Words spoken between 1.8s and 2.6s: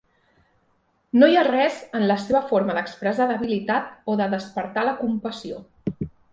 en la seva